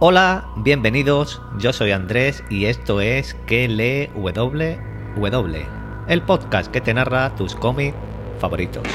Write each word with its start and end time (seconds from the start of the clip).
Hola, 0.00 0.46
bienvenidos, 0.54 1.42
yo 1.58 1.72
soy 1.72 1.90
Andrés 1.90 2.44
y 2.50 2.66
esto 2.66 3.00
es 3.00 3.34
Que 3.48 3.66
lee 3.66 4.08
WW, 4.14 5.56
el 6.06 6.22
podcast 6.22 6.70
que 6.70 6.80
te 6.80 6.94
narra 6.94 7.34
tus 7.34 7.56
cómics 7.56 7.96
favoritos. 8.38 8.86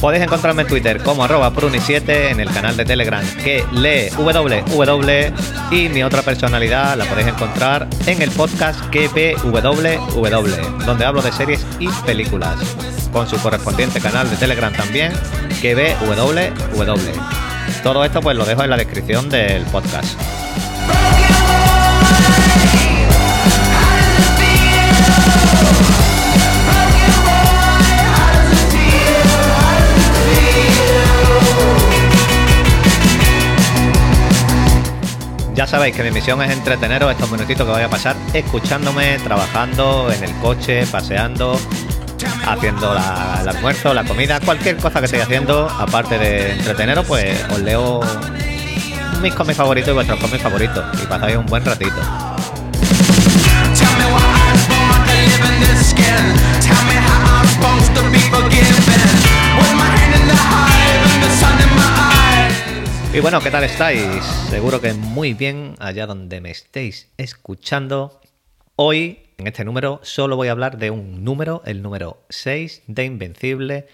Podéis 0.00 0.22
encontrarme 0.22 0.62
en 0.62 0.68
Twitter 0.68 1.02
como 1.02 1.24
arroba 1.24 1.52
pruni7, 1.52 2.30
en 2.30 2.40
el 2.40 2.50
canal 2.50 2.76
de 2.76 2.84
Telegram 2.84 3.24
que 3.42 3.64
lee 3.72 4.10
www 4.16 5.32
y 5.70 5.88
mi 5.88 6.02
otra 6.02 6.22
personalidad 6.22 6.96
la 6.96 7.04
podéis 7.04 7.28
encontrar 7.28 7.88
en 8.06 8.22
el 8.22 8.30
podcast 8.30 8.80
que 8.90 9.08
www, 9.08 10.84
donde 10.86 11.04
hablo 11.04 11.20
de 11.20 11.32
series 11.32 11.66
y 11.78 11.88
películas, 12.06 12.56
con 13.12 13.28
su 13.28 13.36
correspondiente 13.38 14.00
canal 14.00 14.30
de 14.30 14.36
Telegram 14.36 14.72
también 14.72 15.12
que 15.60 15.74
www. 15.74 17.12
Todo 17.82 18.04
esto 18.04 18.20
pues 18.20 18.36
lo 18.36 18.44
dejo 18.44 18.62
en 18.62 18.70
la 18.70 18.76
descripción 18.76 19.28
del 19.28 19.64
podcast. 19.64 20.18
Ya 35.58 35.66
sabéis 35.66 35.96
que 35.96 36.04
mi 36.04 36.12
misión 36.12 36.40
es 36.40 36.52
entreteneros 36.52 37.10
estos 37.10 37.28
minutitos 37.32 37.66
que 37.66 37.72
voy 37.72 37.82
a 37.82 37.90
pasar 37.90 38.14
escuchándome, 38.32 39.18
trabajando 39.18 40.08
en 40.12 40.22
el 40.22 40.32
coche, 40.36 40.86
paseando, 40.86 41.58
haciendo 42.46 42.92
el 42.92 43.48
almuerzo, 43.48 43.92
la 43.92 44.04
comida, 44.04 44.38
cualquier 44.38 44.76
cosa 44.76 45.00
que 45.00 45.06
estéis 45.06 45.24
haciendo, 45.24 45.68
aparte 45.68 46.16
de 46.16 46.52
entreteneros, 46.52 47.04
pues 47.06 47.44
os 47.50 47.58
leo 47.58 48.00
mis 49.20 49.34
cómics 49.34 49.56
favoritos 49.56 49.90
y 49.90 49.94
vuestros 49.94 50.20
cómics 50.20 50.44
favoritos 50.44 50.84
y 51.02 51.06
pasáis 51.06 51.36
un 51.36 51.46
buen 51.46 51.64
ratito. 51.64 51.96
Y 63.18 63.20
bueno, 63.20 63.40
¿qué 63.40 63.50
tal 63.50 63.64
estáis? 63.64 64.24
Seguro 64.48 64.80
que 64.80 64.92
muy 64.92 65.34
bien 65.34 65.74
allá 65.80 66.06
donde 66.06 66.40
me 66.40 66.52
estéis 66.52 67.10
escuchando. 67.16 68.20
Hoy, 68.76 69.18
en 69.38 69.48
este 69.48 69.64
número, 69.64 69.98
solo 70.04 70.36
voy 70.36 70.46
a 70.46 70.52
hablar 70.52 70.78
de 70.78 70.92
un 70.92 71.24
número, 71.24 71.60
el 71.64 71.82
número 71.82 72.22
6 72.28 72.84
de 72.86 73.04
Invencible. 73.04 73.88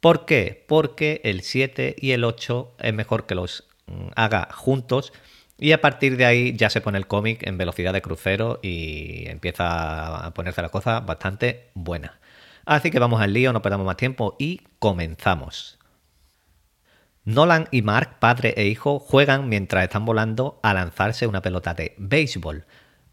¿Por 0.00 0.26
qué? 0.26 0.62
Porque 0.68 1.22
el 1.24 1.40
7 1.40 1.96
y 1.98 2.10
el 2.10 2.22
8 2.22 2.74
es 2.80 2.92
mejor 2.92 3.24
que 3.24 3.34
los 3.34 3.64
mm, 3.86 4.08
haga 4.14 4.50
juntos 4.52 5.14
y 5.56 5.72
a 5.72 5.80
partir 5.80 6.18
de 6.18 6.26
ahí 6.26 6.54
ya 6.54 6.68
se 6.68 6.82
pone 6.82 6.98
el 6.98 7.06
cómic 7.06 7.46
en 7.46 7.56
velocidad 7.56 7.94
de 7.94 8.02
crucero 8.02 8.60
y 8.62 9.26
empieza 9.26 10.26
a 10.26 10.34
ponerse 10.34 10.60
la 10.60 10.68
cosa 10.68 11.00
bastante 11.00 11.70
buena. 11.72 12.20
Así 12.66 12.90
que 12.90 12.98
vamos 12.98 13.22
al 13.22 13.32
lío, 13.32 13.54
no 13.54 13.62
perdamos 13.62 13.86
más 13.86 13.96
tiempo 13.96 14.36
y 14.38 14.60
comenzamos. 14.78 15.78
Nolan 17.26 17.66
y 17.72 17.82
Mark, 17.82 18.20
padre 18.20 18.54
e 18.56 18.68
hijo, 18.68 19.00
juegan 19.00 19.48
mientras 19.48 19.82
están 19.82 20.04
volando 20.04 20.60
a 20.62 20.72
lanzarse 20.72 21.26
una 21.26 21.42
pelota 21.42 21.74
de 21.74 21.92
béisbol. 21.98 22.66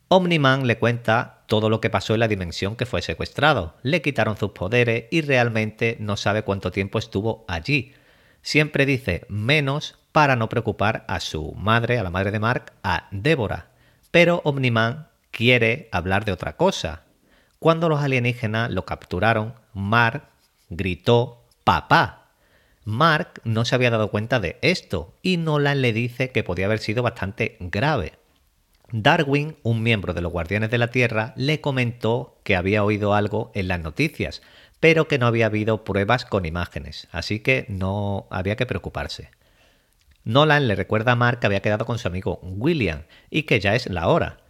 Omniman 0.08 0.68
le 0.68 0.78
cuenta 0.78 1.42
todo 1.48 1.68
lo 1.68 1.82
que 1.82 1.90
pasó 1.90 2.14
en 2.14 2.20
la 2.20 2.28
dimensión 2.28 2.76
que 2.76 2.86
fue 2.86 3.02
secuestrado. 3.02 3.74
Le 3.82 4.04
quitaron 4.04 4.38
sus 4.38 4.52
poderes 4.52 5.06
y 5.10 5.22
realmente 5.22 5.98
no 6.00 6.16
sabe 6.16 6.44
cuánto 6.44 6.70
tiempo 6.70 7.00
estuvo 7.00 7.44
allí. 7.48 7.94
Siempre 8.44 8.86
dice 8.86 9.26
menos 9.30 9.98
para 10.12 10.36
no 10.36 10.48
preocupar 10.48 11.06
a 11.08 11.20
su 11.20 11.54
madre, 11.54 11.98
a 11.98 12.04
la 12.04 12.12
madre 12.12 12.30
de 12.30 12.40
Mark, 12.40 12.72
a 12.84 13.08
Débora. 13.10 13.70
Pero 14.12 14.42
Omniman 14.44 15.08
quiere 15.32 15.90
hablar 15.92 16.24
de 16.24 16.34
otra 16.34 16.56
cosa. 16.56 17.02
Cuando 17.58 17.90
los 17.90 18.04
alienígenas 18.04 18.70
lo 18.70 18.86
capturaron, 18.86 19.56
Mark 19.74 20.28
gritó 20.70 21.48
papá 21.64 22.23
Mark 22.86 23.42
no 23.44 23.66
se 23.66 23.76
había 23.76 23.90
dado 23.90 24.12
cuenta 24.12 24.40
de 24.40 24.58
esto 24.62 25.14
y 25.22 25.38
Nolan 25.38 25.82
le 25.82 25.94
dice 25.94 26.32
que 26.32 26.44
podía 26.44 26.66
haber 26.66 26.80
sido 26.80 27.04
bastante 27.04 27.58
grave. 27.60 28.14
Darwin, 28.92 29.58
un 29.64 29.82
miembro 29.82 30.14
de 30.14 30.22
los 30.22 30.32
Guardianes 30.32 30.70
de 30.70 30.78
la 30.78 30.90
Tierra, 30.90 31.34
le 31.36 31.62
comentó 31.62 32.40
que 32.44 32.56
había 32.56 32.84
oído 32.84 33.14
algo 33.14 33.52
en 33.56 33.68
las 33.68 33.80
noticias, 33.80 34.42
pero 34.80 35.08
que 35.08 35.18
no 35.18 35.26
había 35.26 35.48
habido 35.48 35.84
pruebas 35.84 36.26
con 36.26 36.46
imágenes, 36.46 37.08
así 37.12 37.40
que 37.40 37.66
no 37.70 38.28
había 38.30 38.56
que 38.56 38.66
preocuparse. 38.66 39.32
Nolan 40.26 40.68
le 40.68 40.76
recuerda 40.76 41.14
a 41.14 41.16
Mark 41.16 41.40
que 41.40 41.48
había 41.48 41.62
quedado 41.62 41.86
con 41.86 41.98
su 41.98 42.08
amigo 42.08 42.40
William 42.44 43.04
y 43.30 43.44
que 43.44 43.60
ya 43.60 43.76
es 43.76 43.88
la 43.88 44.08
hora 44.08 44.43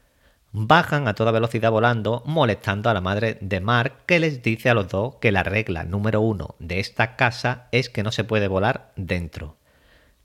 bajan 0.53 1.07
a 1.07 1.15
toda 1.15 1.31
velocidad 1.31 1.71
volando, 1.71 2.21
molestando 2.25 2.89
a 2.89 2.93
la 2.93 3.01
madre 3.01 3.37
de 3.41 3.59
Mark, 3.59 4.05
que 4.05 4.19
les 4.19 4.43
dice 4.43 4.69
a 4.69 4.75
los 4.75 4.87
dos 4.87 5.15
que 5.15 5.31
la 5.31 5.43
regla 5.43 5.83
número 5.83 6.21
uno 6.21 6.55
de 6.59 6.79
esta 6.79 7.15
casa 7.15 7.67
es 7.71 7.89
que 7.89 8.03
no 8.03 8.11
se 8.11 8.23
puede 8.23 8.47
volar 8.47 8.93
dentro. 8.95 9.57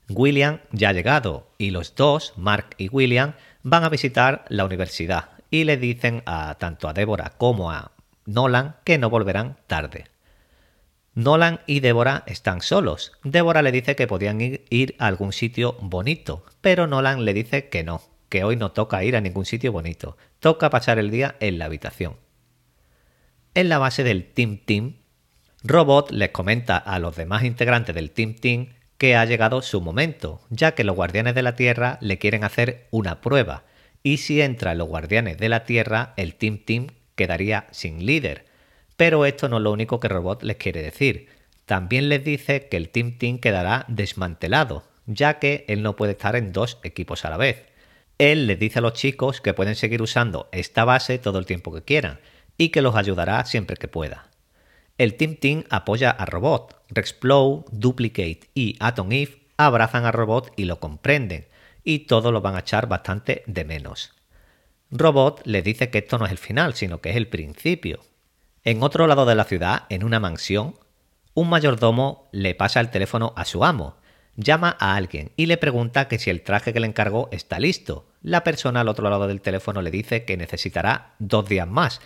William 0.07 0.59
ya 0.71 0.89
ha 0.89 0.93
llegado 0.93 1.49
y 1.57 1.71
los 1.71 1.95
dos, 1.95 2.33
Mark 2.37 2.75
y 2.77 2.89
William, 2.89 3.33
van 3.63 3.83
a 3.83 3.89
visitar 3.89 4.45
la 4.49 4.65
universidad 4.65 5.29
y 5.51 5.63
le 5.63 5.77
dicen 5.77 6.21
a 6.25 6.55
tanto 6.59 6.87
a 6.87 6.93
Débora 6.93 7.33
como 7.37 7.71
a 7.71 7.91
Nolan 8.25 8.75
que 8.83 8.99
no 8.99 9.09
volverán 9.09 9.57
tarde. 9.65 10.05
Nolan 11.15 11.59
y 11.65 11.79
Débora 11.79 12.23
están 12.27 12.61
solos. 12.61 13.13
Débora 13.23 13.63
le 13.63 13.71
dice 13.71 13.95
que 13.95 14.07
podían 14.07 14.39
ir, 14.41 14.65
ir 14.69 14.95
a 14.99 15.07
algún 15.07 15.33
sitio 15.33 15.75
bonito, 15.81 16.45
pero 16.61 16.85
Nolan 16.85 17.25
le 17.25 17.33
dice 17.33 17.67
que 17.69 17.83
no, 17.83 18.01
que 18.29 18.43
hoy 18.43 18.55
no 18.55 18.71
toca 18.71 19.03
ir 19.03 19.15
a 19.15 19.21
ningún 19.21 19.45
sitio 19.45 19.71
bonito, 19.71 20.15
toca 20.39 20.69
pasar 20.69 20.99
el 20.99 21.11
día 21.11 21.35
en 21.39 21.57
la 21.57 21.65
habitación. 21.65 22.15
En 23.55 23.67
la 23.67 23.79
base 23.79 24.03
del 24.03 24.31
Team 24.31 24.59
Team, 24.63 24.97
Robot 25.63 26.11
les 26.11 26.29
comenta 26.29 26.77
a 26.77 26.99
los 26.99 27.15
demás 27.15 27.43
integrantes 27.43 27.93
del 27.93 28.11
Team 28.11 28.35
Team 28.35 28.67
que 28.97 29.15
ha 29.15 29.25
llegado 29.25 29.61
su 29.61 29.81
momento, 29.81 30.41
ya 30.49 30.75
que 30.75 30.83
los 30.83 30.95
guardianes 30.95 31.35
de 31.35 31.41
la 31.41 31.55
Tierra 31.55 31.97
le 32.01 32.17
quieren 32.19 32.43
hacer 32.43 32.87
una 32.91 33.21
prueba, 33.21 33.63
y 34.03 34.17
si 34.17 34.41
entran 34.41 34.77
los 34.77 34.87
guardianes 34.87 35.37
de 35.37 35.49
la 35.49 35.65
Tierra, 35.65 36.13
el 36.15 36.35
Team 36.35 36.59
Team 36.63 36.87
quedaría 37.15 37.67
sin 37.71 38.05
líder. 38.05 38.45
Pero 38.95 39.25
esto 39.25 39.49
no 39.49 39.57
es 39.57 39.63
lo 39.63 39.71
único 39.71 39.99
que 39.99 40.07
Robot 40.07 40.43
les 40.43 40.57
quiere 40.57 40.81
decir. 40.81 41.29
También 41.65 42.09
les 42.09 42.23
dice 42.23 42.67
que 42.67 42.77
el 42.77 42.89
Team 42.89 43.17
Team 43.17 43.39
quedará 43.39 43.85
desmantelado, 43.87 44.83
ya 45.05 45.39
que 45.39 45.65
él 45.67 45.81
no 45.81 45.95
puede 45.95 46.13
estar 46.13 46.35
en 46.35 46.53
dos 46.53 46.79
equipos 46.83 47.25
a 47.25 47.29
la 47.29 47.37
vez 47.37 47.69
él 48.19 48.47
les 48.47 48.59
dice 48.59 48.79
a 48.79 48.81
los 48.81 48.93
chicos 48.93 49.41
que 49.41 49.53
pueden 49.53 49.75
seguir 49.75 50.01
usando 50.01 50.49
esta 50.51 50.85
base 50.85 51.17
todo 51.17 51.39
el 51.39 51.45
tiempo 51.45 51.73
que 51.73 51.81
quieran 51.81 52.19
y 52.57 52.69
que 52.69 52.81
los 52.81 52.95
ayudará 52.95 53.43
siempre 53.45 53.77
que 53.77 53.87
pueda. 53.87 54.29
El 54.97 55.15
Team 55.15 55.37
Team 55.37 55.63
apoya 55.69 56.11
a 56.11 56.25
Robot, 56.25 56.75
Rexplode, 56.89 57.63
Duplicate 57.71 58.41
y 58.53 58.75
Atom 58.81 59.13
Eve 59.13 59.47
abrazan 59.55 60.05
a 60.05 60.11
Robot 60.11 60.51
y 60.57 60.65
lo 60.65 60.81
comprenden, 60.81 61.47
y 61.85 61.99
todos 61.99 62.33
lo 62.33 62.41
van 62.41 62.55
a 62.55 62.59
echar 62.59 62.87
bastante 62.87 63.43
de 63.47 63.63
menos. 63.63 64.11
Robot 64.91 65.41
le 65.45 65.61
dice 65.61 65.89
que 65.89 65.99
esto 65.99 66.17
no 66.17 66.25
es 66.25 66.31
el 66.31 66.37
final, 66.37 66.73
sino 66.73 66.99
que 66.99 67.11
es 67.11 67.15
el 67.15 67.29
principio. 67.29 68.01
En 68.65 68.83
otro 68.83 69.07
lado 69.07 69.25
de 69.25 69.35
la 69.35 69.45
ciudad, 69.45 69.83
en 69.87 70.03
una 70.03 70.19
mansión, 70.19 70.75
un 71.33 71.49
mayordomo 71.49 72.27
le 72.33 72.53
pasa 72.53 72.81
el 72.81 72.89
teléfono 72.89 73.31
a 73.37 73.45
su 73.45 73.63
amo, 73.63 73.95
llama 74.39 74.77
a 74.79 74.95
alguien 74.95 75.31
y 75.35 75.45
le 75.45 75.57
pregunta 75.57 76.07
que 76.07 76.17
si 76.17 76.29
el 76.29 76.41
traje 76.41 76.73
que 76.73 76.79
le 76.79 76.87
encargó 76.87 77.27
está 77.31 77.59
listo. 77.59 78.07
La 78.21 78.43
persona 78.43 78.81
al 78.81 78.87
otro 78.87 79.09
lado 79.09 79.27
del 79.27 79.41
teléfono 79.41 79.81
le 79.81 79.91
dice 79.91 80.23
que 80.23 80.37
necesitará 80.37 81.13
dos 81.19 81.47
días 81.47 81.67
más, 81.67 82.01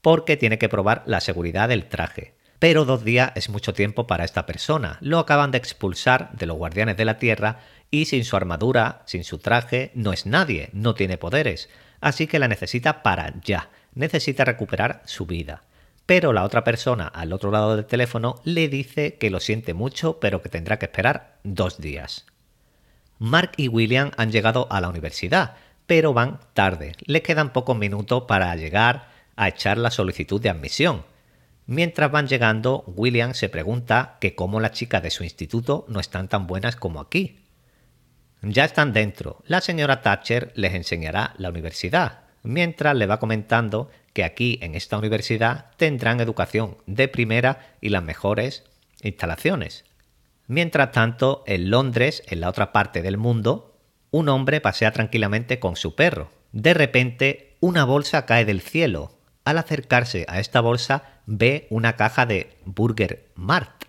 porque 0.00 0.36
tiene 0.36 0.58
que 0.58 0.68
probar 0.68 1.02
la 1.06 1.20
seguridad 1.20 1.68
del 1.68 1.88
traje. 1.88 2.34
Pero 2.58 2.84
dos 2.84 3.04
días 3.04 3.32
es 3.36 3.50
mucho 3.50 3.72
tiempo 3.72 4.06
para 4.06 4.24
esta 4.24 4.46
persona. 4.46 4.98
Lo 5.00 5.18
acaban 5.18 5.52
de 5.52 5.58
expulsar 5.58 6.32
de 6.32 6.46
los 6.46 6.56
guardianes 6.56 6.96
de 6.96 7.04
la 7.04 7.18
Tierra 7.18 7.60
y 7.90 8.06
sin 8.06 8.24
su 8.24 8.36
armadura, 8.36 9.02
sin 9.06 9.22
su 9.22 9.38
traje, 9.38 9.92
no 9.94 10.12
es 10.12 10.26
nadie, 10.26 10.70
no 10.72 10.94
tiene 10.94 11.18
poderes. 11.18 11.68
Así 12.00 12.26
que 12.26 12.38
la 12.38 12.48
necesita 12.48 13.02
para 13.02 13.34
ya. 13.42 13.70
Necesita 13.94 14.44
recuperar 14.44 15.02
su 15.04 15.26
vida 15.26 15.62
pero 16.08 16.32
la 16.32 16.42
otra 16.42 16.64
persona 16.64 17.06
al 17.06 17.34
otro 17.34 17.50
lado 17.50 17.76
del 17.76 17.84
teléfono 17.84 18.40
le 18.42 18.70
dice 18.70 19.18
que 19.18 19.28
lo 19.28 19.40
siente 19.40 19.74
mucho, 19.74 20.18
pero 20.20 20.40
que 20.40 20.48
tendrá 20.48 20.78
que 20.78 20.86
esperar 20.86 21.36
dos 21.44 21.82
días. 21.82 22.24
Mark 23.18 23.52
y 23.58 23.68
William 23.68 24.12
han 24.16 24.32
llegado 24.32 24.66
a 24.70 24.80
la 24.80 24.88
universidad, 24.88 25.56
pero 25.86 26.14
van 26.14 26.40
tarde. 26.54 26.94
Le 27.04 27.20
quedan 27.20 27.52
pocos 27.52 27.76
minutos 27.76 28.22
para 28.26 28.56
llegar. 28.56 29.10
a 29.36 29.48
echar 29.48 29.76
la 29.76 29.90
solicitud 29.90 30.40
de 30.40 30.48
admisión. 30.48 31.04
Mientras 31.66 32.10
van 32.10 32.26
llegando, 32.26 32.84
William 32.86 33.34
se 33.34 33.50
pregunta 33.50 34.16
que 34.18 34.34
cómo 34.34 34.60
las 34.60 34.72
chicas 34.72 35.02
de 35.02 35.10
su 35.10 35.24
instituto 35.24 35.84
no 35.88 36.00
están 36.00 36.28
tan 36.28 36.46
buenas 36.46 36.74
como 36.74 37.00
aquí. 37.00 37.44
Ya 38.40 38.64
están 38.64 38.94
dentro. 38.94 39.42
La 39.46 39.60
señora 39.60 40.00
Thatcher 40.00 40.52
les 40.54 40.72
enseñará 40.72 41.34
la 41.36 41.50
universidad, 41.50 42.27
mientras 42.48 42.96
le 42.96 43.04
va 43.04 43.20
comentando 43.20 43.90
que 44.14 44.24
aquí 44.24 44.58
en 44.62 44.74
esta 44.74 44.96
universidad 44.96 45.66
tendrán 45.76 46.18
educación 46.18 46.78
de 46.86 47.06
primera 47.06 47.74
y 47.82 47.90
las 47.90 48.02
mejores 48.02 48.64
instalaciones. 49.02 49.84
Mientras 50.46 50.90
tanto, 50.92 51.44
en 51.46 51.68
Londres, 51.68 52.22
en 52.26 52.40
la 52.40 52.48
otra 52.48 52.72
parte 52.72 53.02
del 53.02 53.18
mundo, 53.18 53.78
un 54.10 54.30
hombre 54.30 54.62
pasea 54.62 54.92
tranquilamente 54.92 55.60
con 55.60 55.76
su 55.76 55.94
perro. 55.94 56.30
De 56.52 56.72
repente, 56.72 57.58
una 57.60 57.84
bolsa 57.84 58.24
cae 58.24 58.46
del 58.46 58.62
cielo. 58.62 59.18
Al 59.44 59.58
acercarse 59.58 60.24
a 60.26 60.40
esta 60.40 60.62
bolsa, 60.62 61.02
ve 61.26 61.66
una 61.68 61.96
caja 61.96 62.24
de 62.24 62.56
Burger 62.64 63.28
Mart. 63.34 63.84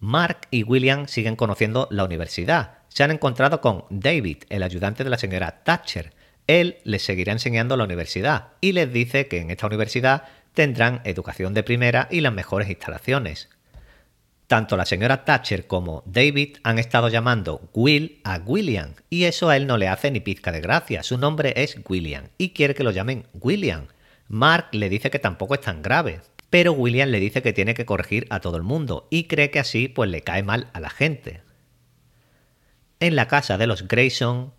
Mark 0.00 0.48
y 0.50 0.64
William 0.64 1.06
siguen 1.06 1.36
conociendo 1.36 1.86
la 1.92 2.04
universidad. 2.04 2.78
Se 2.88 3.04
han 3.04 3.12
encontrado 3.12 3.60
con 3.60 3.84
David, 3.88 4.38
el 4.48 4.64
ayudante 4.64 5.04
de 5.04 5.10
la 5.10 5.18
señora 5.18 5.62
Thatcher. 5.62 6.12
Él 6.50 6.78
les 6.82 7.04
seguirá 7.04 7.30
enseñando 7.30 7.76
la 7.76 7.84
universidad 7.84 8.48
y 8.60 8.72
les 8.72 8.92
dice 8.92 9.28
que 9.28 9.38
en 9.38 9.52
esta 9.52 9.68
universidad 9.68 10.24
tendrán 10.52 11.00
educación 11.04 11.54
de 11.54 11.62
primera 11.62 12.08
y 12.10 12.22
las 12.22 12.32
mejores 12.32 12.68
instalaciones. 12.68 13.50
Tanto 14.48 14.76
la 14.76 14.84
señora 14.84 15.24
Thatcher 15.24 15.68
como 15.68 16.02
David 16.06 16.56
han 16.64 16.80
estado 16.80 17.08
llamando 17.08 17.70
Will 17.72 18.20
a 18.24 18.38
William 18.44 18.94
y 19.08 19.26
eso 19.26 19.48
a 19.48 19.56
él 19.56 19.68
no 19.68 19.78
le 19.78 19.86
hace 19.86 20.10
ni 20.10 20.18
pizca 20.18 20.50
de 20.50 20.60
gracia. 20.60 21.04
Su 21.04 21.18
nombre 21.18 21.52
es 21.54 21.78
William 21.88 22.30
y 22.36 22.50
quiere 22.50 22.74
que 22.74 22.82
lo 22.82 22.90
llamen 22.90 23.28
William. 23.32 23.86
Mark 24.26 24.70
le 24.72 24.88
dice 24.88 25.08
que 25.08 25.20
tampoco 25.20 25.54
es 25.54 25.60
tan 25.60 25.82
grave, 25.82 26.20
pero 26.50 26.72
William 26.72 27.10
le 27.10 27.20
dice 27.20 27.42
que 27.42 27.52
tiene 27.52 27.74
que 27.74 27.86
corregir 27.86 28.26
a 28.28 28.40
todo 28.40 28.56
el 28.56 28.64
mundo 28.64 29.06
y 29.08 29.28
cree 29.28 29.52
que 29.52 29.60
así 29.60 29.86
pues 29.86 30.10
le 30.10 30.22
cae 30.22 30.42
mal 30.42 30.66
a 30.72 30.80
la 30.80 30.90
gente. 30.90 31.42
En 32.98 33.14
la 33.14 33.28
casa 33.28 33.56
de 33.56 33.68
los 33.68 33.86
Grayson, 33.86 34.52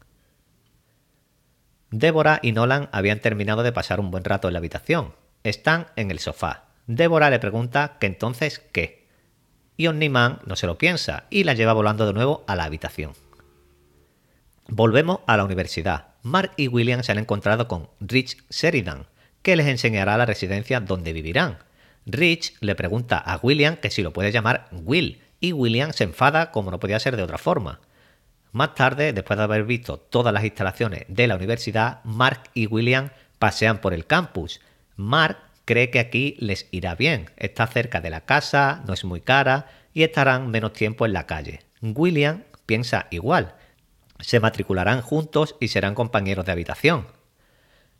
Débora 1.91 2.39
y 2.41 2.53
Nolan 2.53 2.89
habían 2.91 3.19
terminado 3.19 3.63
de 3.63 3.71
pasar 3.71 3.99
un 3.99 4.11
buen 4.11 4.23
rato 4.23 4.47
en 4.47 4.53
la 4.53 4.59
habitación. 4.59 5.13
Están 5.43 5.87
en 5.95 6.09
el 6.09 6.19
sofá. 6.19 6.65
Débora 6.87 7.29
le 7.29 7.39
pregunta 7.39 7.97
que 7.99 8.07
entonces 8.07 8.61
qué 8.71 9.01
y 9.81 9.87
Omniman 9.87 10.41
no 10.45 10.55
se 10.55 10.67
lo 10.67 10.77
piensa 10.77 11.23
y 11.31 11.43
la 11.43 11.55
lleva 11.55 11.73
volando 11.73 12.05
de 12.05 12.13
nuevo 12.13 12.43
a 12.45 12.55
la 12.55 12.65
habitación. 12.65 13.13
Volvemos 14.67 15.21
a 15.25 15.37
la 15.37 15.43
universidad. 15.43 16.09
Mark 16.21 16.51
y 16.55 16.67
William 16.67 17.01
se 17.01 17.11
han 17.11 17.17
encontrado 17.17 17.67
con 17.67 17.89
Rich 17.99 18.37
Sheridan, 18.51 19.07
que 19.41 19.55
les 19.55 19.65
enseñará 19.65 20.17
la 20.17 20.27
residencia 20.27 20.81
donde 20.81 21.13
vivirán. 21.13 21.57
Rich 22.05 22.53
le 22.59 22.75
pregunta 22.75 23.17
a 23.17 23.39
William 23.41 23.75
que 23.75 23.89
si 23.89 24.03
lo 24.03 24.13
puede 24.13 24.31
llamar 24.31 24.67
Will, 24.71 25.19
y 25.39 25.51
William 25.51 25.93
se 25.93 26.03
enfada 26.03 26.51
como 26.51 26.69
no 26.69 26.79
podía 26.79 26.99
ser 26.99 27.17
de 27.17 27.23
otra 27.23 27.39
forma. 27.39 27.79
Más 28.51 28.75
tarde, 28.75 29.13
después 29.13 29.37
de 29.37 29.43
haber 29.43 29.63
visto 29.63 29.97
todas 29.97 30.33
las 30.33 30.43
instalaciones 30.43 31.05
de 31.07 31.27
la 31.27 31.35
universidad, 31.35 32.03
Mark 32.03 32.43
y 32.53 32.67
William 32.67 33.11
pasean 33.39 33.79
por 33.79 33.93
el 33.93 34.05
campus. 34.05 34.59
Mark 34.95 35.37
cree 35.65 35.89
que 35.89 35.99
aquí 35.99 36.35
les 36.39 36.67
irá 36.71 36.95
bien. 36.95 37.29
Está 37.37 37.65
cerca 37.67 38.01
de 38.01 38.09
la 38.09 38.21
casa, 38.21 38.83
no 38.85 38.93
es 38.93 39.05
muy 39.05 39.21
cara 39.21 39.67
y 39.93 40.03
estarán 40.03 40.51
menos 40.51 40.73
tiempo 40.73 41.05
en 41.05 41.13
la 41.13 41.27
calle. 41.27 41.61
William 41.81 42.43
piensa 42.65 43.07
igual. 43.09 43.55
Se 44.19 44.39
matricularán 44.39 45.01
juntos 45.01 45.55
y 45.59 45.69
serán 45.69 45.95
compañeros 45.95 46.45
de 46.45 46.51
habitación. 46.51 47.07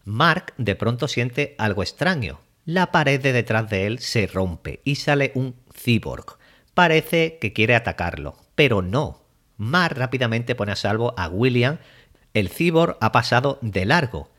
Mark 0.04 0.54
de 0.58 0.76
pronto 0.76 1.08
siente 1.08 1.56
algo 1.58 1.82
extraño. 1.82 2.42
La 2.66 2.92
pared 2.92 3.22
de 3.22 3.34
detrás 3.34 3.70
de 3.70 3.88
él 3.88 4.00
se 4.00 4.28
rompe 4.28 4.82
y 4.84 4.96
sale 4.96 5.32
un 5.34 5.56
cyborg. 5.74 6.38
Parece 6.74 7.38
que 7.40 7.54
quiere 7.54 7.76
atacarlo, 7.76 8.38
pero 8.56 8.82
no. 8.82 9.21
Mark 9.62 9.96
rápidamente 9.96 10.56
pone 10.56 10.72
a 10.72 10.76
salvo 10.76 11.14
a 11.18 11.28
William. 11.28 11.78
El 12.34 12.50
cyborg 12.50 12.98
ha 13.00 13.12
pasado 13.12 13.60
de 13.62 13.86
largo 13.86 14.32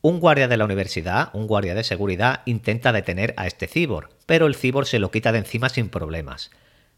un 0.00 0.20
guardia 0.20 0.46
de 0.46 0.56
la 0.56 0.64
universidad, 0.64 1.30
un 1.32 1.46
guardia 1.46 1.74
de 1.74 1.82
seguridad, 1.82 2.42
intenta 2.44 2.92
detener 2.92 3.34
a 3.36 3.46
este 3.46 3.66
cibor, 3.66 4.10
pero 4.26 4.46
el 4.46 4.54
cibor 4.54 4.86
se 4.86 4.98
lo 4.98 5.10
quita 5.10 5.32
de 5.32 5.38
encima 5.38 5.68
sin 5.68 5.88
problemas. 5.88 6.50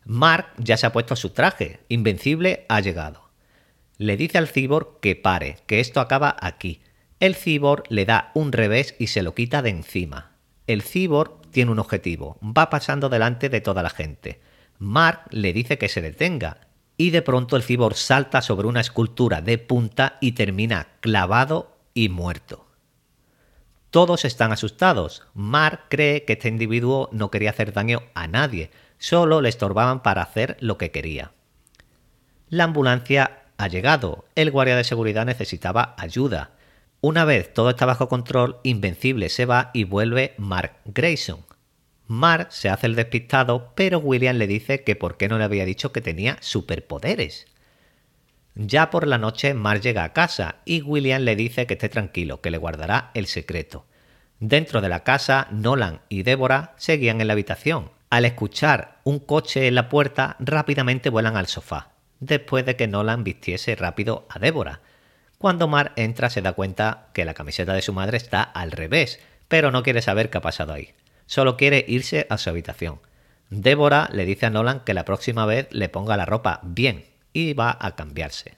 Mark 0.05 0.49
ya 0.59 0.77
se 0.77 0.87
ha 0.87 0.93
puesto 0.93 1.17
su 1.17 1.31
traje, 1.31 1.81
Invencible 1.89 2.67
ha 2.69 2.81
llegado. 2.81 3.31
Le 3.97 4.17
dice 4.17 4.37
al 4.37 4.49
cibor 4.49 4.99
que 5.01 5.17
pare, 5.17 5.59
que 5.67 5.81
esto 5.81 6.01
acaba 6.01 6.37
aquí. 6.41 6.83
El 7.21 7.35
cibor 7.35 7.85
le 7.89 8.05
da 8.05 8.33
un 8.35 8.53
revés 8.53 8.95
y 8.99 9.07
se 9.07 9.23
lo 9.23 9.35
quita 9.35 9.63
de 9.63 9.71
encima. 9.71 10.33
El 10.67 10.83
cibor 10.83 11.41
tiene 11.51 11.71
un 11.71 11.79
objetivo, 11.79 12.39
va 12.43 12.69
pasando 12.69 13.09
delante 13.09 13.49
de 13.49 13.61
toda 13.61 13.83
la 13.83 13.91
gente. 13.91 14.41
Mark 14.79 15.23
le 15.31 15.53
dice 15.53 15.79
que 15.79 15.89
se 15.89 16.03
detenga, 16.03 16.69
y 17.01 17.09
de 17.09 17.23
pronto 17.23 17.57
el 17.57 17.63
cibor 17.63 17.95
salta 17.95 18.43
sobre 18.43 18.69
una 18.69 18.83
escultura 18.83 19.41
de 19.41 19.57
punta 19.57 20.19
y 20.21 20.33
termina 20.33 20.89
clavado 21.01 21.79
y 21.95 22.11
muerto. 22.11 22.67
Todos 23.89 24.27
están 24.27 24.53
asustados. 24.53 25.23
Mark 25.33 25.85
cree 25.89 26.27
que 26.27 26.35
este 26.35 26.49
individuo 26.49 27.09
no 27.11 27.31
quería 27.31 27.49
hacer 27.49 27.73
daño 27.73 28.03
a 28.13 28.29
nadie, 28.29 28.71
solo 28.99 29.41
le 29.41 29.49
estorbaban 29.49 30.03
para 30.03 30.21
hacer 30.21 30.59
lo 30.61 30.77
que 30.77 30.91
quería. 30.91 31.33
La 32.51 32.65
ambulancia 32.65 33.45
ha 33.57 33.69
llegado. 33.69 34.27
El 34.35 34.51
guardia 34.51 34.77
de 34.77 34.85
seguridad 34.85 35.25
necesitaba 35.25 35.95
ayuda. 35.97 36.51
Una 37.01 37.25
vez 37.25 37.55
todo 37.55 37.71
está 37.71 37.87
bajo 37.87 38.11
control, 38.11 38.59
Invencible 38.63 39.31
se 39.31 39.47
va 39.47 39.71
y 39.73 39.85
vuelve 39.85 40.35
Mark 40.37 40.75
Grayson. 40.85 41.50
Mark 42.11 42.49
se 42.51 42.69
hace 42.69 42.89
el 42.89 42.97
despistado, 42.97 43.71
pero 43.77 44.01
William 44.01 44.35
le 44.37 44.49
dice 44.49 44.83
que 44.83 44.97
por 44.97 45.17
qué 45.17 45.29
no 45.29 45.39
le 45.39 45.45
había 45.45 45.65
dicho 45.65 45.93
que 45.93 46.01
tenía 46.01 46.39
superpoderes. 46.41 47.47
Ya 48.57 48.91
por 48.91 49.07
la 49.07 49.17
noche 49.17 49.55
Mar 49.55 49.81
llega 49.81 50.03
a 50.03 50.13
casa 50.13 50.57
y 50.65 50.83
William 50.83 51.23
le 51.23 51.37
dice 51.37 51.69
que 51.69 51.75
esté 51.75 51.89
tranquilo, 51.89 52.41
que 52.41 52.51
le 52.51 52.59
guardará 52.59 53.13
el 53.15 53.29
secreto. 53.29 53.87
Dentro 54.41 54.81
de 54.81 54.89
la 54.89 55.05
casa, 55.05 55.47
Nolan 55.53 56.01
y 56.09 56.25
Débora 56.25 56.75
seguían 56.79 57.21
en 57.21 57.29
la 57.29 57.35
habitación. 57.35 57.93
Al 58.11 58.25
escuchar 58.25 58.99
un 59.05 59.21
coche 59.21 59.69
en 59.69 59.77
la 59.77 59.89
puerta, 59.89 60.35
rápidamente 60.41 61.11
vuelan 61.11 61.37
al 61.37 61.47
sofá, 61.47 61.93
después 62.19 62.67
de 62.67 62.75
que 62.75 62.89
Nolan 62.89 63.23
vistiese 63.23 63.77
rápido 63.77 64.27
a 64.29 64.41
Débora. 64.41 64.81
Cuando 65.39 65.69
Mar 65.69 65.93
entra 65.95 66.29
se 66.29 66.43
da 66.43 66.55
cuenta 66.55 67.07
que 67.15 67.25
la 67.25 67.35
camiseta 67.35 67.73
de 67.73 67.83
su 67.83 67.93
madre 67.93 68.17
está 68.17 68.43
al 68.43 68.73
revés, 68.73 69.21
pero 69.47 69.71
no 69.71 69.85
quiere 69.85 70.03
saber 70.03 70.29
qué 70.29 70.39
ha 70.39 70.43
pasado 70.43 70.73
ahí. 70.73 70.93
Solo 71.31 71.57
quiere 71.57 71.85
irse 71.87 72.27
a 72.29 72.39
su 72.39 72.51
habitación. 72.51 72.99
Débora 73.51 74.09
le 74.13 74.25
dice 74.25 74.47
a 74.47 74.51
Nolan 74.51 74.81
que 74.81 74.95
la 74.95 75.05
próxima 75.05 75.47
vez 75.47 75.69
le 75.71 75.89
ponga 75.89 76.17
la 76.17 76.27
ropa 76.27 76.59
bien, 76.65 77.05
y 77.33 77.53
va 77.53 77.79
a 77.81 77.95
cambiarse. 77.95 78.57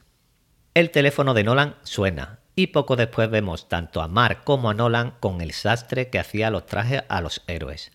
El 0.73 0.91
teléfono 0.91 1.35
de 1.35 1.45
Nolan 1.45 1.77
suena 1.83 2.39
y 2.57 2.69
poco 2.69 2.97
después 2.97 3.29
vemos 3.29 3.69
tanto 3.69 4.01
a 4.01 4.09
Mark 4.09 4.45
como 4.45 4.71
a 4.71 4.75
Nolan 4.75 5.11
con 5.21 5.43
el 5.43 5.53
sastre 5.53 6.09
que 6.09 6.19
hacía 6.19 6.49
los 6.49 6.65
trajes 6.65 7.03
a 7.11 7.21
los 7.21 7.43
héroes. 7.47 7.93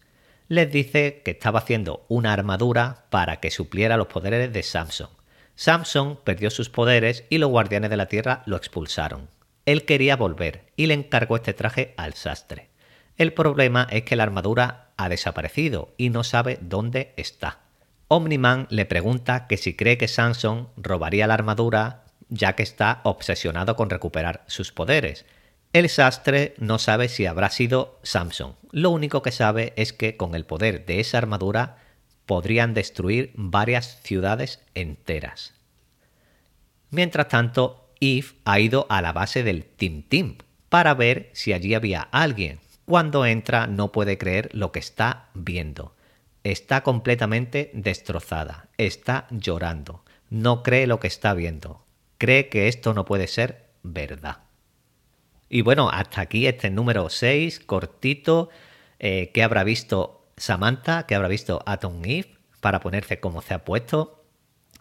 Les 0.47 0.71
dice 0.71 1.23
que 1.25 1.31
estaba 1.31 1.57
haciendo 1.57 2.05
una 2.07 2.31
armadura 2.31 3.07
para 3.09 3.39
que 3.39 3.49
supliera 3.49 3.97
los 3.97 4.05
poderes 4.05 4.53
de 4.53 4.61
Samson. 4.61 5.09
Samson 5.55 6.19
perdió 6.23 6.51
sus 6.51 6.69
poderes 6.69 7.25
y 7.31 7.39
los 7.39 7.49
guardianes 7.49 7.89
de 7.89 7.97
la 7.97 8.09
tierra 8.09 8.43
lo 8.45 8.55
expulsaron. 8.55 9.27
Él 9.65 9.85
quería 9.85 10.17
volver 10.17 10.71
y 10.75 10.85
le 10.85 10.93
encargó 10.93 11.37
este 11.37 11.55
traje 11.55 11.95
al 11.97 12.13
sastre. 12.13 12.69
El 13.17 13.33
problema 13.33 13.87
es 13.89 14.03
que 14.03 14.15
la 14.15 14.23
armadura 14.23 14.91
ha 14.97 15.09
desaparecido 15.09 15.93
y 15.97 16.09
no 16.09 16.23
sabe 16.23 16.59
dónde 16.61 17.13
está. 17.17 17.59
Omniman 18.07 18.67
le 18.69 18.85
pregunta 18.85 19.47
que 19.47 19.57
si 19.57 19.75
cree 19.75 19.97
que 19.97 20.07
Samson 20.07 20.69
robaría 20.77 21.27
la 21.27 21.33
armadura 21.33 22.03
ya 22.29 22.53
que 22.53 22.63
está 22.63 23.01
obsesionado 23.03 23.75
con 23.75 23.89
recuperar 23.89 24.43
sus 24.47 24.71
poderes. 24.71 25.25
El 25.73 25.89
sastre 25.89 26.55
no 26.57 26.79
sabe 26.79 27.09
si 27.09 27.25
habrá 27.25 27.49
sido 27.49 27.99
Samson. 28.03 28.55
Lo 28.71 28.89
único 28.91 29.21
que 29.21 29.31
sabe 29.31 29.73
es 29.75 29.93
que 29.93 30.17
con 30.17 30.35
el 30.35 30.45
poder 30.45 30.85
de 30.85 30.99
esa 30.99 31.17
armadura 31.17 31.77
podrían 32.25 32.73
destruir 32.73 33.31
varias 33.35 33.99
ciudades 34.03 34.61
enteras. 34.75 35.53
Mientras 36.89 37.27
tanto, 37.29 37.89
Eve 37.99 38.27
ha 38.45 38.59
ido 38.59 38.85
a 38.89 39.01
la 39.01 39.11
base 39.11 39.43
del 39.43 39.65
Tim 39.65 40.03
Tim 40.03 40.37
para 40.69 40.93
ver 40.93 41.29
si 41.33 41.53
allí 41.53 41.73
había 41.73 42.01
alguien. 42.11 42.59
Cuando 42.87 43.25
entra 43.25 43.67
no 43.67 43.91
puede 43.91 44.17
creer 44.17 44.49
lo 44.53 44.71
que 44.71 44.79
está 44.79 45.27
viendo 45.33 45.97
está 46.51 46.81
completamente 46.83 47.69
destrozada, 47.73 48.69
está 48.77 49.27
llorando, 49.29 50.05
no 50.29 50.63
cree 50.63 50.87
lo 50.87 50.97
que 51.01 51.07
está 51.07 51.33
viendo, 51.33 51.83
cree 52.17 52.47
que 52.47 52.69
esto 52.69 52.93
no 52.93 53.03
puede 53.03 53.27
ser 53.27 53.65
verdad. 53.83 54.37
Y 55.49 55.61
bueno, 55.61 55.89
hasta 55.89 56.21
aquí 56.21 56.47
este 56.47 56.69
número 56.69 57.09
6, 57.09 57.59
cortito, 57.59 58.49
eh, 58.99 59.31
que 59.33 59.43
habrá 59.43 59.65
visto 59.65 60.29
Samantha, 60.37 61.05
que 61.05 61.15
habrá 61.15 61.27
visto 61.27 61.61
Atom 61.65 62.05
Eve, 62.05 62.37
para 62.61 62.79
ponerse 62.79 63.19
como 63.19 63.41
se 63.41 63.53
ha 63.53 63.65
puesto. 63.65 64.23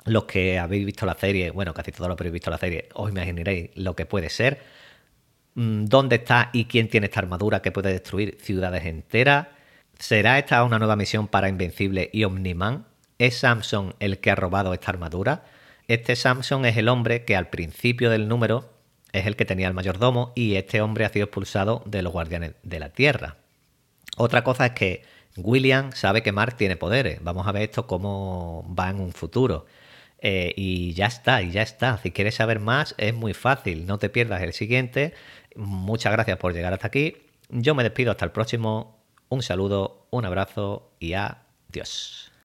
Los 0.05 0.27
que 0.27 0.61
habéis 0.61 0.87
visto 0.87 1.07
la 1.07 1.15
serie, 1.15 1.51
bueno, 1.51 1.75
casi 1.75 1.91
todos 1.91 2.07
los 2.07 2.17
que 2.17 2.23
habéis 2.23 2.35
visto 2.35 2.51
la 2.51 2.59
serie, 2.59 2.89
os 2.95 3.11
imaginaréis 3.11 3.71
lo 3.75 3.97
que 3.97 4.07
puede 4.07 4.31
ser. 4.31 4.61
Mm, 5.57 5.87
¿Dónde 5.87 6.17
está 6.17 6.51
y 6.53 6.67
quién 6.67 6.89
tiene 6.89 7.07
esta 7.07 7.21
armadura 7.21 7.63
que 7.63 7.73
puede 7.73 7.91
destruir 7.91 8.39
ciudades 8.41 8.85
enteras? 8.85 9.49
¿Será 9.99 10.39
esta 10.39 10.63
una 10.63 10.79
nueva 10.79 10.97
misión 10.97 11.29
para 11.29 11.49
Invencible 11.49 12.11
y 12.13 12.25
Omniman? 12.25 12.87
¿Es 13.19 13.39
Samson 13.39 13.95
el 13.99 14.19
que 14.19 14.31
ha 14.31 14.35
robado 14.35 14.75
esta 14.75 14.91
armadura? 14.91 15.45
Este 15.89 16.15
Samson 16.15 16.67
es 16.67 16.77
el 16.77 16.89
hombre 16.89 17.25
que 17.25 17.37
al 17.37 17.49
principio 17.49 18.11
del 18.11 18.29
número 18.29 18.71
es 19.13 19.27
el 19.27 19.35
que 19.35 19.47
tenía 19.47 19.67
el 19.69 19.73
mayordomo 19.73 20.33
y 20.35 20.57
este 20.57 20.83
hombre 20.83 21.07
ha 21.07 21.09
sido 21.09 21.25
expulsado 21.25 21.83
de 21.87 22.03
los 22.03 22.13
guardianes 22.13 22.53
de 22.63 22.79
la 22.79 22.91
tierra. 22.91 23.37
Otra 24.19 24.45
cosa 24.45 24.67
es 24.67 24.73
que 24.73 25.05
William 25.39 25.93
sabe 25.93 26.23
que 26.23 26.33
Mark 26.33 26.57
tiene 26.57 26.77
poderes. 26.77 27.25
Vamos 27.25 27.47
a 27.47 27.53
ver 27.53 27.63
esto 27.63 27.87
cómo 27.87 28.67
va 28.79 28.91
en 28.91 29.01
un 29.01 29.13
futuro. 29.13 29.65
Eh, 30.29 30.53
y 30.57 30.93
ya 30.95 31.07
está, 31.07 31.41
y 31.41 31.53
ya 31.53 31.63
está. 31.63 31.99
Si 31.99 32.11
quieres 32.11 32.35
saber 32.35 32.59
más, 32.59 32.97
es 32.99 33.15
muy 33.15 33.33
fácil. 33.33 33.87
No 33.87 33.99
te 33.99 34.09
pierdas 34.09 34.43
el 34.43 34.53
siguiente. 34.55 35.15
Muchas 35.55 36.11
gracias 36.11 36.37
por 36.39 36.53
llegar 36.53 36.73
hasta 36.73 36.89
aquí. 36.89 37.17
Yo 37.49 37.77
me 37.77 37.85
despido 37.85 38.11
hasta 38.11 38.25
el 38.25 38.33
próximo. 38.33 38.99
Un 39.29 39.43
saludo, 39.43 40.09
un 40.11 40.25
abrazo 40.25 40.91
y 40.99 41.13
adiós. 41.13 42.26